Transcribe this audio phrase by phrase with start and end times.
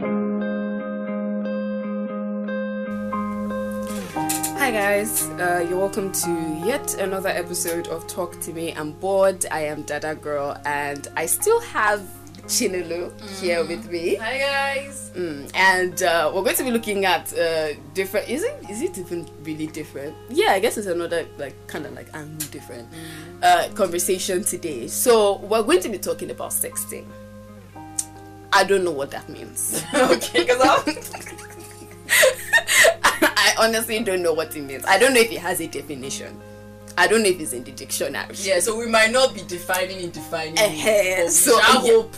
[0.00, 0.06] Hi
[4.70, 8.72] guys, uh, you're welcome to yet another episode of Talk to Me.
[8.72, 9.44] I'm bored.
[9.50, 12.00] I am Dada Girl, and I still have
[12.46, 13.12] Chinelu
[13.42, 14.14] here with me.
[14.14, 15.10] Hi guys.
[15.14, 18.26] Mm, and uh, we're going to be looking at uh, different.
[18.30, 18.70] Is it?
[18.70, 20.16] Is it even really different?
[20.30, 22.88] Yeah, I guess it's another like kind of like angle different
[23.42, 24.86] uh, conversation today.
[24.86, 27.04] So we're going to be talking about sexting.
[28.52, 29.82] I don't know what that means.
[29.94, 30.60] okay, because
[33.02, 34.84] I honestly don't know what it means.
[34.86, 36.38] I don't know if it has a definition.
[36.98, 38.34] I don't know if it's in the dictionary.
[38.34, 40.54] Yeah, so we might not be defining and defining.
[40.54, 41.92] it, Eh-heh, but we so, shall yeah.
[41.92, 42.14] hope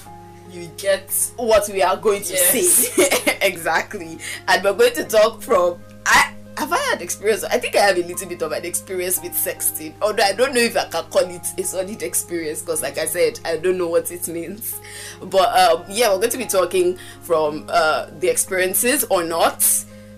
[0.51, 1.31] you get.
[1.37, 2.89] what we are going to Yes.
[2.89, 7.75] say exactly and we're going to talk from i have i had experience i think
[7.77, 10.77] i have a little bit of an experience with sexting although i don't know if
[10.77, 14.11] i can call it a solid experience because like i said i don't know what
[14.11, 14.79] it means
[15.25, 19.67] but um yeah we're going to be talking from uh the experiences or not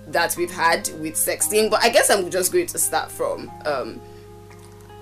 [0.09, 4.01] that we've had with sexting but i guess i'm just going to start from um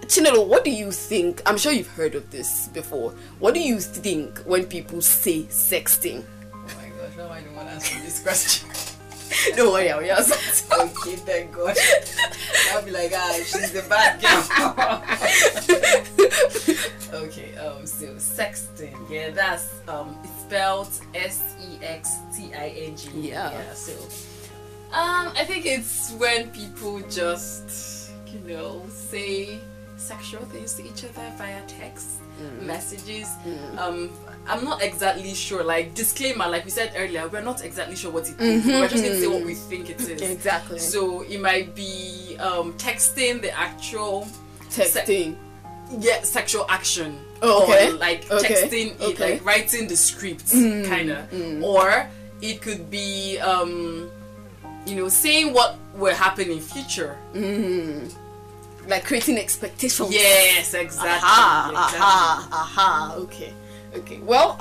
[0.07, 1.41] Chinelo, what do you think?
[1.47, 3.15] I'm sure you've heard of this before.
[3.39, 6.23] What do you think when people say sexting?
[6.53, 8.69] Oh my gosh, now I don't want to answer this question.
[9.57, 10.35] Don't worry, I'll answer.
[10.81, 11.77] okay, thank God.
[12.73, 14.43] I'll be like, ah, she's the bad girl.
[17.23, 22.97] okay, um, so sexting, yeah, that's um, it's spelled S E X T I N
[22.97, 23.09] G.
[23.15, 23.51] Yeah.
[23.53, 23.73] Yeah.
[23.75, 23.93] So,
[24.93, 29.59] um, I think it's when people just, you know, say
[29.97, 32.21] sexual things to each other via text
[32.61, 33.29] messages.
[33.79, 34.11] Um,
[34.47, 35.63] I'm not exactly sure.
[35.63, 38.67] Like disclaimer, like we said earlier, we're not exactly sure what it is.
[38.67, 40.21] We're just going to say what we think it is.
[40.21, 40.79] Exactly.
[40.79, 44.27] So it might be um, texting the actual
[44.69, 45.37] Texting.
[45.99, 47.19] yeah sexual action.
[47.41, 47.89] Oh, okay.
[47.91, 48.55] Or like Okay.
[48.55, 51.63] texting it, like writing the script, kind of.
[51.63, 52.09] Or
[52.41, 54.11] it could be um,
[54.87, 57.17] you know saying what will happen in future.
[58.89, 60.13] Like creating expectations.
[60.13, 61.11] Yes, exactly.
[61.11, 62.01] Aha, exactly.
[62.01, 63.15] aha, aha.
[63.19, 63.53] Okay.
[63.95, 64.19] Okay.
[64.19, 64.59] Well,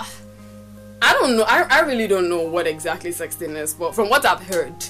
[1.02, 1.44] I don't know.
[1.48, 4.86] I, I really don't know what exactly sexting is, but from what I've heard,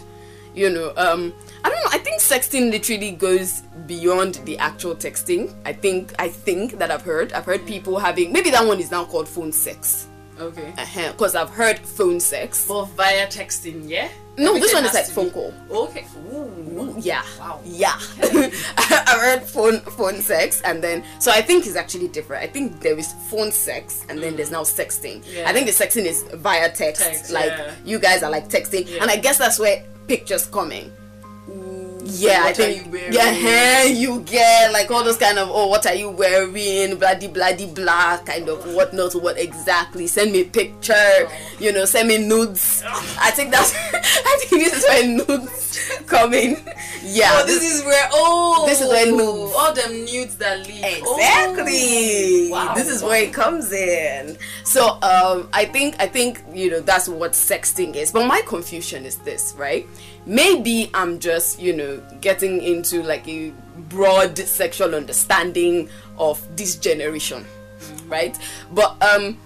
[0.54, 1.92] you know, um, I don't know.
[1.92, 5.54] I think sexting literally goes beyond the actual texting.
[5.66, 7.32] I think I think that I've heard.
[7.34, 10.08] I've heard people having maybe that one is now called phone sex.
[10.40, 10.74] Okay.
[11.12, 12.68] Because I've heard phone sex.
[12.68, 14.10] But via texting, yeah.
[14.38, 15.54] No, this one is like phone be- call.
[15.70, 16.06] Okay.
[16.34, 16.62] Ooh.
[16.80, 17.24] Ooh, yeah.
[17.40, 17.60] Wow.
[17.66, 18.00] Yeah.
[18.78, 22.44] I heard phone phone sex and then so I think it's actually different.
[22.44, 25.24] I think there is phone sex and then there's now sexting.
[25.32, 25.50] Yeah.
[25.50, 27.02] I think the sexting is via text.
[27.02, 27.74] Text, like yeah.
[27.86, 28.90] you guys are like texting.
[28.90, 29.02] Yeah.
[29.02, 30.92] And I guess that's where pictures coming.
[32.20, 33.14] Yeah, I think Are you wearing?
[33.14, 37.66] yeah, you get like all those kind of oh what are you wearing, bloody bloody
[37.68, 40.08] blah kind of what not what exactly.
[40.08, 41.28] Send me a picture,
[41.60, 42.84] you know, send me nudes.
[43.20, 46.58] I think that's I think this is where nudes come in.
[47.04, 47.30] Yeah.
[47.34, 49.54] Oh, this is where oh This is where nudes.
[49.58, 50.84] all them nudes that leak.
[50.84, 52.48] Exactly.
[52.48, 52.74] Oh, wow.
[52.76, 54.38] This is where it comes in.
[54.64, 58.12] So um I think I think you know that's what sexting is.
[58.12, 59.88] But my confusion is this, right?
[60.26, 63.52] Maybe I'm just, you know, getting into like a
[63.90, 67.46] broad sexual understanding of this generation.
[68.08, 68.38] Right?
[68.72, 69.38] But um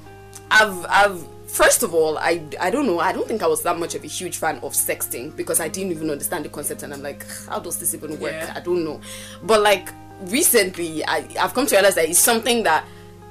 [0.52, 3.80] I've I've first of all I I don't know I don't think I was that
[3.80, 6.94] much of a huge fan of sexting because I didn't even understand the concept and
[6.94, 8.54] I'm like how does this even work Yeah.
[8.56, 9.00] I don't know
[9.44, 9.90] but like
[10.24, 12.86] recently I I've come to realize that it's something that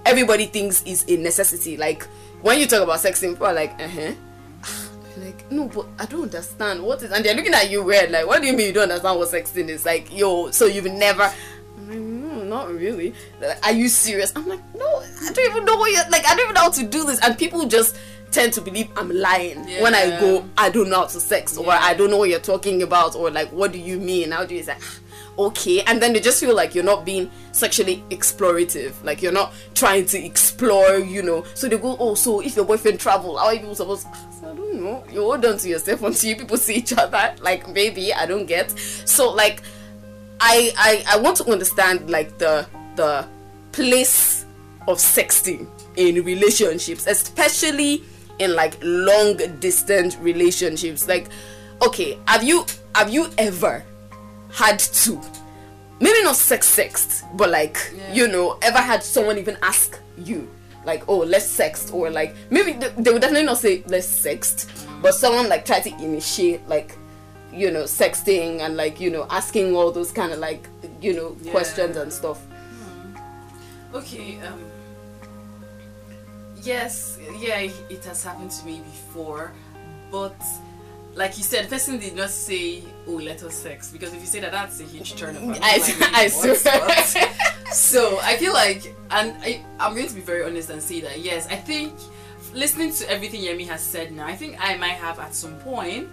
[0.06, 2.04] everybody thinks is a necessity like
[2.40, 4.12] when you talk about sexting people are like uh-huh
[5.18, 8.26] like no but i don't understand what is and they're looking at you weird like
[8.26, 11.32] what do you mean you don't understand what sexting is like yo so you've never
[11.76, 13.14] I'm like, no, not really.
[13.40, 14.32] Like, Are you serious?
[14.36, 16.24] I'm like, no, I don't even know what you're like.
[16.26, 17.96] I don't even know how to do this, and people just
[18.30, 20.44] tend to believe I'm lying when I go.
[20.56, 23.30] I don't know how to sex, or I don't know what you're talking about, or
[23.30, 24.30] like, what do you mean?
[24.30, 24.76] How do you say?
[25.36, 29.52] Okay, and then they just feel like you're not being sexually explorative, like you're not
[29.74, 31.44] trying to explore, you know.
[31.54, 34.06] So they go, oh, so if your boyfriend travel, how are you supposed?
[34.06, 35.04] I don't know.
[35.10, 37.34] You hold on to yourself until you people see each other.
[37.40, 38.70] Like maybe I don't get.
[38.78, 39.62] So like
[40.40, 43.26] I, I I want to understand like the the
[43.72, 44.44] place
[44.86, 45.66] of sexting
[45.96, 48.02] in relationships, especially
[48.38, 51.08] in like long distance relationships.
[51.08, 51.28] Like,
[51.82, 53.84] okay, have you have you ever
[54.54, 55.20] had to
[56.00, 58.12] maybe not sex sexed, but like Yeah.
[58.14, 60.48] you know, ever had someone even ask you
[60.84, 64.66] like, oh, let's sext, or like maybe they, they would definitely not say let's sext,
[65.02, 66.96] but someone like try to initiate like
[67.52, 70.68] you know sexting and like you know asking all those kind of like
[71.00, 71.52] you know Yeah.
[71.52, 72.40] questions and stuff
[73.94, 74.60] Okay, um
[76.62, 79.52] yes, yeah, it has happened to me before,
[80.10, 80.34] but
[81.14, 84.40] like you said, person did not say, "Oh, let us sex," because if you say
[84.40, 85.58] that, that's a huge turn off.
[85.62, 85.80] I,
[86.14, 86.56] I What?
[86.58, 87.28] swear.
[87.72, 91.20] So I feel like, and I, I'm going to be very honest and say that
[91.20, 91.92] yes, I think
[92.52, 96.08] listening to everything Yemi has said now, I think I might have at some point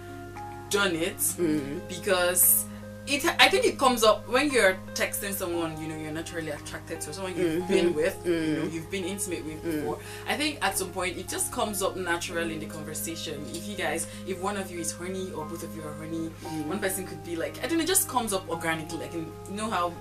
[0.70, 1.80] done it Mm.
[1.88, 2.64] because
[3.12, 3.24] it.
[3.38, 7.12] I think it comes up when you're texting someone you know you're naturally attracted to,
[7.12, 7.72] someone you've Mm-hmm.
[7.72, 8.58] been with, you Mm.
[8.58, 9.98] know you've been intimate with before.
[10.28, 13.44] I think at some point it just comes up naturally in the conversation.
[13.52, 16.30] If you guys, if one of you is horny or both of you are horny,
[16.44, 16.66] Mm.
[16.66, 18.98] one person could be like, I don't know, it just comes up organically.
[18.98, 19.92] Like you know how.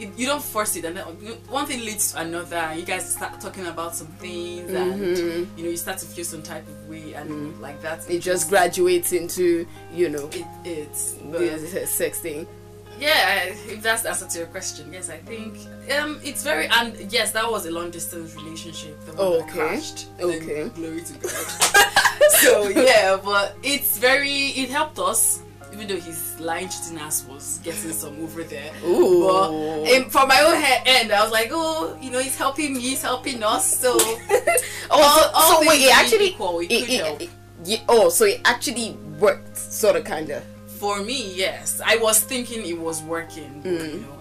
[0.00, 1.04] It, you don't force it, and then
[1.48, 2.72] one thing leads to another.
[2.74, 5.16] You guys start talking about some things, and
[5.58, 8.00] you know you start to feel some type of way, and like that.
[8.00, 8.12] Mm-hmm.
[8.12, 12.46] It just graduates into, you know, it, it's the sex thing.
[12.98, 15.56] yeah, if that's the answer to your question, yes, I think
[15.98, 18.98] um, it's very and yes, that was a long distance relationship.
[19.04, 19.52] The one that Okay.
[19.58, 20.16] crashed.
[20.18, 20.68] Then Okay.
[20.70, 21.30] glory to God.
[22.40, 24.48] so yeah, but it's very.
[24.62, 25.40] It helped us,
[25.80, 28.70] even though his lying cheating ass was getting some over there.
[28.84, 29.26] Ooh.
[29.26, 32.80] But from my own head end, I was like, oh, you know, he's helping me,
[32.80, 33.78] he's helping us.
[33.78, 34.60] So Oh,
[34.90, 37.30] all- so, all so wait, it actually, equal, it it- it-
[37.66, 40.42] it- oh, so it actually worked, sort of, kind of.
[40.66, 43.60] for me, yes, I was thinking it was working.
[43.62, 44.18] But, you know,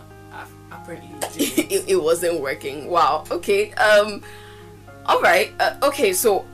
[0.72, 1.10] apparently
[1.44, 2.88] it it, it wasn't working.
[2.90, 3.24] Wow.
[3.32, 3.72] Okay.
[3.74, 4.24] Um.
[5.06, 5.52] All right.
[5.60, 6.14] Uh, okay.
[6.14, 6.46] So,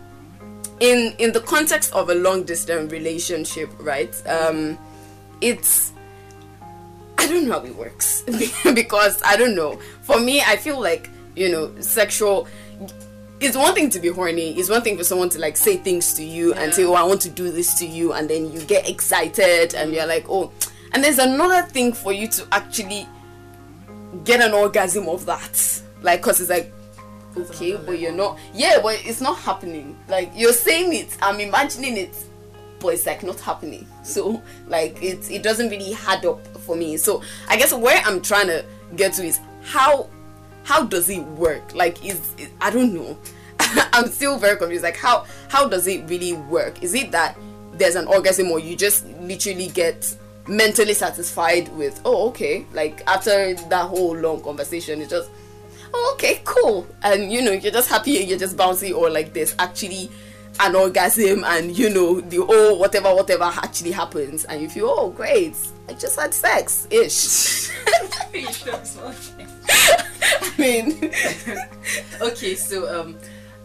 [0.79, 4.13] in in the context of a long distance relationship, right?
[4.27, 4.77] Um,
[5.45, 5.93] it's
[7.17, 8.23] I don't know how it works
[8.73, 9.79] because I don't know.
[10.01, 12.47] For me, I feel like you know, sexual.
[13.39, 14.57] It's one thing to be horny.
[14.57, 17.03] It's one thing for someone to like say things to you and say, "Oh, I
[17.03, 20.51] want to do this to you," and then you get excited and you're like, "Oh."
[20.93, 23.07] And there's another thing for you to actually
[24.23, 26.71] get an orgasm of that, like, cause it's like,
[27.35, 28.39] okay, but you're not.
[28.53, 29.97] Yeah, but it's not happening.
[30.07, 32.15] Like you're saying it, I'm imagining it,
[32.79, 33.87] but it's like not happening.
[34.03, 36.97] So like it it doesn't really add up for me.
[36.97, 40.09] So I guess where I'm trying to get to is how
[40.63, 41.73] how does it work?
[41.75, 43.17] Like is, is I don't know.
[43.59, 44.83] I'm still very confused.
[44.83, 46.83] Like how how does it really work?
[46.83, 47.37] Is it that
[47.73, 50.15] there's an orgasm or you just literally get
[50.47, 55.29] mentally satisfied with oh okay like after that whole long conversation it's just
[55.93, 59.33] oh, okay cool and you know you're just happy and you're just bouncy or like
[59.33, 60.09] there's actually
[60.59, 64.45] an orgasm and you know the oh whatever whatever actually happens.
[64.45, 65.55] And you feel oh great.
[65.89, 67.69] I just had sex ish.
[70.31, 71.11] I mean
[72.21, 73.15] okay, so um,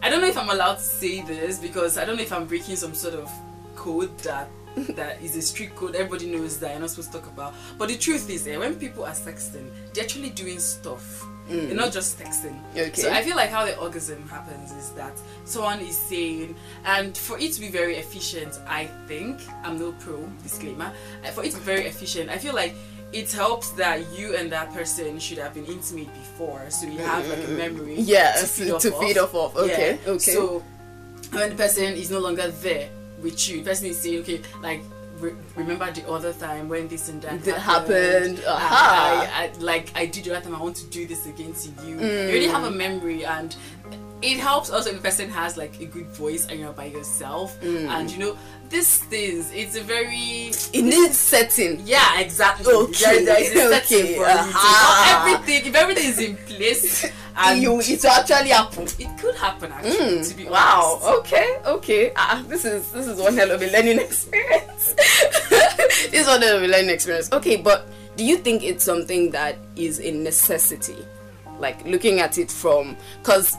[0.03, 2.45] I don't know if I'm allowed to say this because I don't know if I'm
[2.45, 3.29] breaking some sort of
[3.75, 4.49] code that
[4.95, 5.95] that is a strict code.
[5.95, 7.53] Everybody knows that you're not supposed to talk about.
[7.77, 11.25] But the truth is, eh, when people are sexting, they're actually doing stuff.
[11.49, 12.57] They're not just texting.
[12.77, 12.93] Okay.
[13.01, 15.11] So I feel like how the orgasm happens is that
[15.43, 20.23] someone is saying, and for it to be very efficient, I think I'm no pro
[20.43, 20.93] disclaimer.
[21.25, 22.73] uh, For it to be very efficient, I feel like
[23.11, 27.27] it helps that you and that person should have been intimate before, so you have
[27.27, 27.95] like a memory.
[27.99, 29.35] yes to feed off to feed of.
[29.35, 30.11] off okay Yeah.
[30.13, 30.63] okay So
[31.33, 32.87] when the person is no longer there
[33.21, 34.81] with you, the person is saying, okay, like
[35.19, 39.31] re- remember the other time when this and that That happened, and aha.
[39.33, 40.55] I, I, like I did the other time.
[40.55, 41.95] I want to do this again to you.
[41.97, 42.01] Mm.
[42.01, 43.55] You already have a memory, and
[44.21, 47.59] it helps also if a person has like a good voice and you're by yourself.
[47.61, 47.87] Mm.
[47.87, 48.37] And you know,
[48.69, 49.51] these things.
[49.53, 52.71] It's a very it needs setting yeah, exactly.
[52.73, 55.27] Okay, There- there is a setting okay, for aha.
[55.27, 55.65] Everything.
[55.69, 57.05] If everything is in place,
[57.37, 60.21] and you it will actually happen it could happen actually.
[60.23, 61.19] to be Mm, wow honest.
[61.19, 64.93] okay okay ah this is this is one hell of a learning experience
[66.11, 69.31] this is one hell of a learning experience okay but do you think it's something
[69.31, 70.97] that is a necessity
[71.59, 73.55] like looking at it from because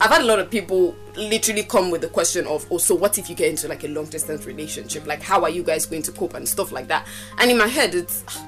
[0.00, 3.16] i've had a lot of people literally come with the question of oh so what
[3.18, 5.06] if you get into like a long distance relationship?
[5.06, 6.34] Like how are you guys going to cope?
[6.34, 7.06] and stuff like that.
[7.38, 8.44] And in my head it's ah,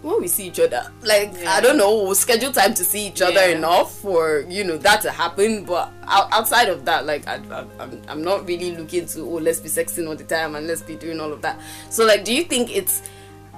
[0.00, 0.90] when we see each other.
[1.02, 1.52] Like Yeah.
[1.52, 1.94] i don't know.
[2.04, 3.56] We'll schedule time to see each other Yeah.
[3.58, 5.64] enough for you know that to happen.
[5.64, 9.60] But outside of that like I, I, I'm, I'm not really looking to oh let's
[9.60, 11.60] be sexting all the time and let's be doing all of that.
[11.90, 13.02] So like do you think it's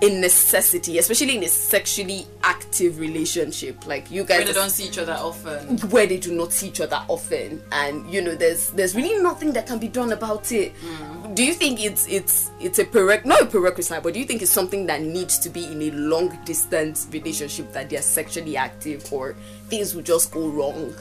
[0.02, 4.86] a necessity especially in a sexually active relationship like you guys When they don't see
[4.86, 5.78] each other often.
[5.90, 9.52] where they do not see each other often and you know there's there's really nothing
[9.54, 11.34] that can be done about it mm.
[11.34, 14.42] do you think it's it's it's a prereq not a prerequisite but do you think
[14.42, 19.10] it's something that needs to be in a long distance relationship that they're sexually active
[19.12, 19.34] or
[19.68, 20.94] things will just go wrong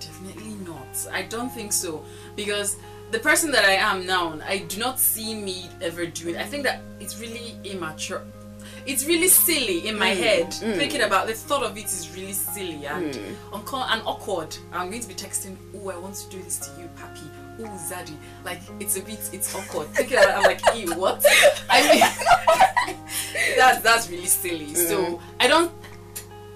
[0.00, 1.06] Definitely not.
[1.12, 2.04] I don't think so.
[2.36, 2.76] Because
[3.14, 6.36] the person that I am now, I do not see me ever doing.
[6.36, 8.22] I think that it's really immature.
[8.86, 10.46] It's really silly in my mm, head.
[10.48, 10.76] Mm.
[10.76, 13.34] Thinking about the thought of it is really silly and mm.
[13.52, 14.56] unco- and awkward.
[14.72, 17.28] I'm going to be texting, oh, I want to do this to you, Papi.
[17.60, 19.86] "Oh, Zaddy," like it's a bit, it's awkward.
[19.94, 21.24] Thinking about it, I'm like, "Ew, what?"
[21.70, 22.96] I mean,
[23.56, 24.72] that's that's really silly.
[24.74, 24.88] Mm.
[24.88, 25.70] So I don't,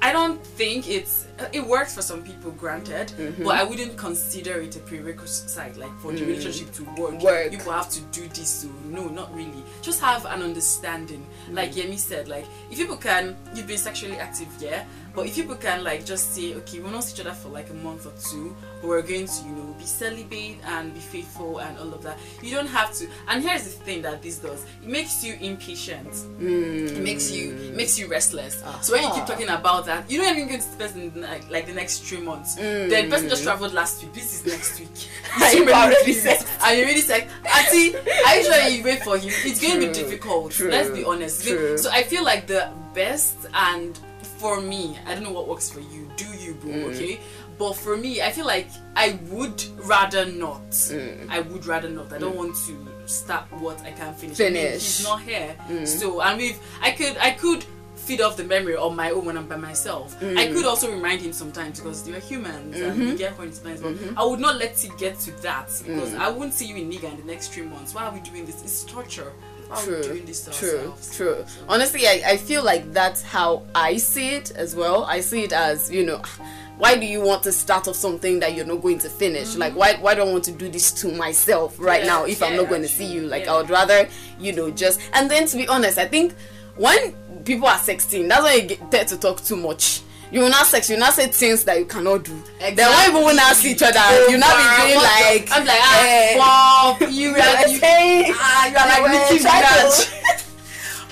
[0.02, 1.27] I don't think it's.
[1.52, 3.44] It works for some people, granted, Mm-hmm.
[3.44, 5.76] but I wouldn't consider it a prerequisite.
[5.78, 7.22] Like for the relationship to work, Mm.
[7.22, 7.64] Work.
[7.64, 8.48] will have to do this.
[8.48, 9.62] So no, not really.
[9.82, 11.24] Just have an understanding.
[11.50, 14.84] Like Yemi said, like if people can, you've been sexually active, yeah.
[15.14, 17.70] But if people can like just say, okay, we'll not see each other for like
[17.70, 21.58] a month or two, but we're going to, you know, be celibate and be faithful
[21.58, 22.18] and all of that.
[22.42, 23.08] You don't have to.
[23.28, 26.08] And here's the thing that this does: it makes you impatient.
[26.40, 28.62] It makes you it makes you restless.
[28.82, 31.66] So when you keep talking about that, you don't even get to in, like, like
[31.66, 32.54] the next three months.
[32.56, 34.12] Then the person just traveled last week.
[34.14, 34.88] This is next week.
[35.34, 36.22] And So you've many already things.
[36.40, 39.30] said- And you really said, Auntie, I usually you wait for him.
[39.44, 40.52] It's going to be difficult.
[40.52, 41.46] true, Let's be honest.
[41.46, 41.78] true.
[41.78, 43.98] So I feel like the best and
[44.38, 46.10] for me, I don't know what works for you.
[46.16, 46.68] Do you, boo?
[46.68, 46.94] Mm.
[46.94, 47.20] Okay.
[47.58, 50.70] But for me, I feel like I would rather not.
[50.70, 51.26] Mm.
[51.28, 52.12] I would rather not.
[52.12, 54.38] I don't want to start what I can't finish.
[54.40, 54.98] I mean, Finish.
[54.98, 55.56] he's not here.
[55.68, 55.84] Mm.
[55.86, 57.64] So and we've I could I could
[58.08, 60.18] feed off the memory on my own when I'm by myself.
[60.20, 60.38] Mm.
[60.38, 63.10] I could also remind him sometimes because they are humans and Mm-hmm.
[63.10, 63.80] we get sometimes.
[63.82, 66.18] But I would not let it get to that because Mm.
[66.18, 67.94] I wouldn't see you in nigga in the next three months.
[67.94, 68.62] Why are we doing this?
[68.62, 69.30] It's torture.
[69.68, 71.16] Why are we True, doing this to true, ourselves?
[71.18, 71.44] true.
[71.68, 75.04] Honestly, I, I feel like that's how I see it as well.
[75.04, 76.22] I see it as, you know,
[76.78, 79.56] why do you want to start off something that you're not going to finish?
[79.56, 82.06] Like, why, why do I want to do this to myself right Mm-hmm.
[82.08, 83.22] Yeah, now if I'm not going to see you?
[83.26, 83.52] Like, yeah.
[83.54, 84.08] I would rather,
[84.40, 85.00] you know, just.
[85.12, 86.34] And then to be honest, I think
[86.78, 87.12] when
[87.44, 90.02] people are 16, that's when you get there to talk too much.
[90.30, 92.42] You will not sex, you will not say things that you cannot do.
[92.60, 95.48] Then when people will not see each other, you will not be doing like.
[95.50, 99.44] I'm like, eh, ah, Bob, you you are are you, ah, you are like Nicki
[99.44, 100.44] Minaj.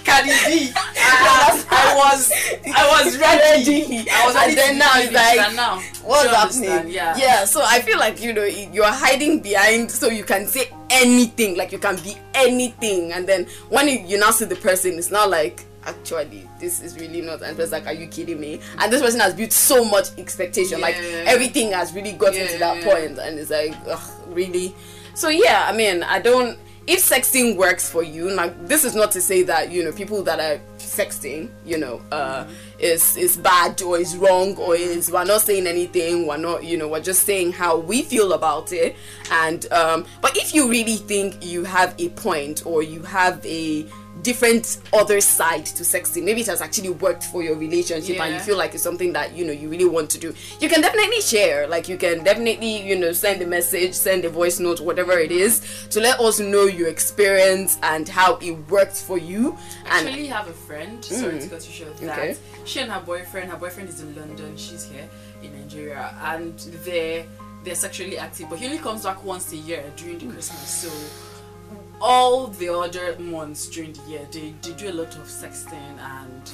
[0.06, 0.72] Cardi B.
[0.74, 2.30] Ah, I was,
[2.66, 3.80] I was ready.
[3.82, 4.10] Ready.
[4.10, 6.92] I was And ready then to now it's like, and now, what's happening?
[6.92, 7.44] Yeah.
[7.44, 11.72] So I feel like you know you're hiding behind, so you can say anything, like
[11.72, 15.28] you can be anything, and then when you, you now see the person, it's not
[15.30, 17.42] like actually this is really not.
[17.42, 18.60] And it's like, are you kidding me?
[18.78, 22.58] And this person has built so much expectation, like everything has really gotten Yeah, to
[22.58, 22.84] that yeah.
[22.92, 24.74] point, and it's like, ugh, really.
[25.14, 26.58] So yeah, I mean, I don't.
[26.86, 30.22] If sexting works for you, like this is not to say that you know people
[30.22, 32.46] that are sexting, you know, uh,
[32.78, 36.26] is is bad or is wrong or is we're not saying anything.
[36.26, 38.94] We're not, you know, we're just saying how we feel about it.
[39.30, 43.86] And um, but if you really think you have a point or you have a
[44.22, 48.40] different other side to sexting, maybe it has actually worked for your relationship and you
[48.40, 50.34] feel like it's something that you know you really want to do.
[50.60, 51.66] You can definitely share.
[51.66, 55.30] Like you can definitely, you know, send a message, send a voice note, whatever it
[55.30, 55.40] mm-hmm.
[55.40, 59.56] is, to let us know your experience and how it worked for you.
[59.86, 61.04] And actually have a friend.
[61.04, 61.42] Sorry mm.
[61.42, 61.96] to cut you short.
[61.98, 62.36] That Okay.
[62.64, 63.50] she and her boyfriend.
[63.50, 64.56] Her boyfriend is in London.
[64.56, 65.08] She's here
[65.42, 67.26] in Nigeria, and they're
[67.64, 68.48] they're sexually active.
[68.48, 70.32] But he only comes back once a year during the mm.
[70.32, 70.68] Christmas.
[70.68, 71.25] So
[72.00, 76.50] all the other months during the year, they they do a lot of sexting and.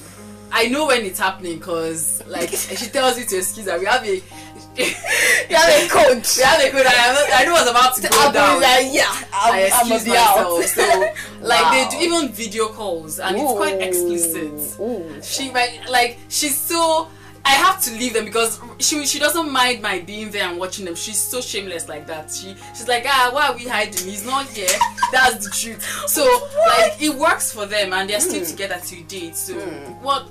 [0.55, 3.79] I know when it's happening because, like, she tells me to excuse her.
[3.79, 6.37] We have a, you have a coach.
[6.37, 6.85] we have a good.
[6.85, 8.61] I, know- I know what's about to go I'll down.
[8.61, 10.63] like, yeah, I I'm, I'm excuse be out.
[10.65, 10.81] So,
[11.41, 11.71] like, Wow.
[11.89, 14.79] they do even video calls, and it's quite explicit.
[14.79, 15.21] Ooh.
[15.23, 17.07] She might like she's so.
[17.45, 20.85] I have to leave them because she she doesn't mind my being there and watching
[20.85, 20.95] them.
[20.95, 22.31] She's so shameless like that.
[22.31, 24.07] She she's like ah why are we hiding?
[24.07, 24.67] He's not here.
[25.11, 25.83] That's the truth.
[26.07, 26.23] So
[26.67, 29.35] like it works for them and they're still together to date.
[29.35, 29.55] So
[30.01, 30.23] what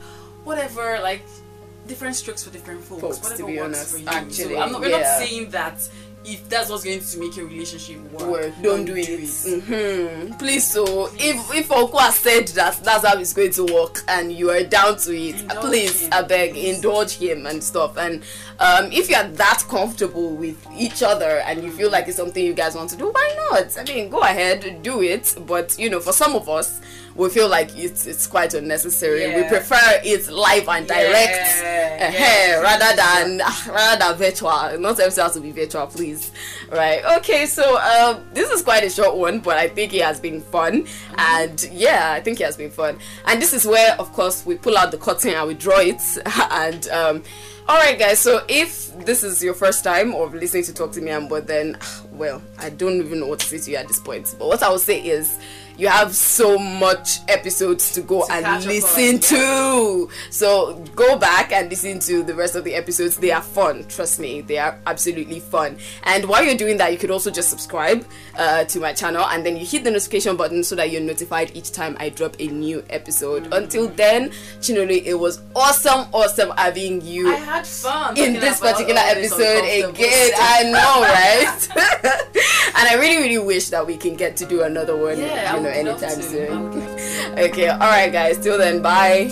[0.44, 1.22] whatever like
[1.86, 3.02] different strokes for different folks.
[3.02, 4.06] Folks, to whatever be works honest, for you.
[4.08, 4.98] actually, so I'm not, we're yeah.
[4.98, 5.88] not saying that
[6.24, 9.06] if that's what's going to make your relationship work, Work, don't do it.
[9.06, 10.38] Mhm.
[10.38, 14.32] Please, so if if Oku has said that that's how it's going to work, and
[14.32, 16.08] you are down to it, Indulge please, him.
[16.12, 17.96] I beg, indulge him and stuff.
[17.96, 18.22] And
[18.60, 22.44] um, if you are that comfortable with each other and you feel like it's something
[22.44, 23.76] you guys want to do, why not?
[23.78, 25.34] I mean, go ahead, do it.
[25.46, 26.80] But you know, for some of us,
[27.14, 29.34] we feel like it's it's quite unnecessary.
[29.34, 32.60] We prefer it live and direct, Yeah, eh, yeah.
[32.60, 33.38] rather than
[33.68, 34.78] rather than virtual.
[34.78, 36.30] Not everything has to be virtual, please.
[36.70, 37.04] Right?
[37.18, 40.40] Okay, so um, this is quite a short one, but I think it has been
[40.40, 40.86] fun,
[41.18, 42.98] and yeah, I think it has been fun.
[43.26, 46.00] And this is where, of course, we pull out the curtain and we draw it.
[46.50, 47.22] and um,
[47.68, 48.18] all right, guys.
[48.18, 51.46] So if this is your first time of listening to Talk to Me, and but
[51.46, 51.78] then,
[52.12, 54.34] well, I don't even know what to say to you at this point.
[54.38, 55.38] But what I will say is.
[55.82, 60.08] You have so much episodes to go To and catch up on, listen to.
[60.30, 63.16] So go back and listen to the rest of the episodes.
[63.16, 63.84] They are fun.
[63.88, 65.78] Trust me, they are absolutely fun.
[66.04, 68.06] And while you're doing that, you could also just subscribe
[68.38, 71.50] uh, to my channel and then you hit the notification button so that you're notified
[71.56, 73.46] each time I drop a new episode.
[73.46, 73.56] Mm.
[73.56, 79.00] Until then, Chinelo, it was awesome, awesome having you I had fun in this particular
[79.14, 80.30] this episode again.
[80.38, 81.68] I know, right?
[82.78, 85.62] and I really, really wish that we can get to do another one, Yeah, you
[85.62, 86.82] know, anytime soon.
[87.38, 88.38] Okay, all right, guys.
[88.38, 89.30] Till then, bye.